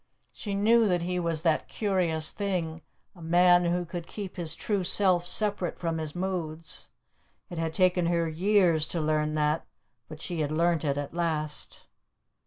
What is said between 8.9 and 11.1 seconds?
learn that, but she had learnt it